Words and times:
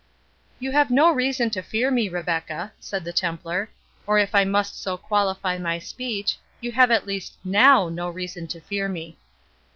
"You 0.59 0.71
have 0.71 0.89
no 0.89 1.11
reason 1.11 1.51
to 1.51 1.61
fear 1.61 1.91
me, 1.91 2.09
Rebecca," 2.09 2.73
said 2.79 3.03
the 3.03 3.13
Templar; 3.13 3.69
"or 4.07 4.17
if 4.17 4.33
I 4.33 4.43
must 4.43 4.81
so 4.81 4.97
qualify 4.97 5.59
my 5.59 5.77
speech, 5.77 6.37
you 6.59 6.71
have 6.71 6.89
at 6.89 7.05
least 7.05 7.33
NOW 7.43 7.87
no 7.87 8.09
reason 8.09 8.47
to 8.47 8.59
fear 8.61 8.89
me." 8.89 9.19